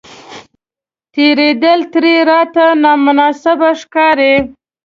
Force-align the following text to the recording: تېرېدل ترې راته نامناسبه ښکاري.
تېرېدل 1.13 1.79
ترې 1.91 2.15
راته 2.29 2.65
نامناسبه 2.83 3.69
ښکاري. 3.81 4.33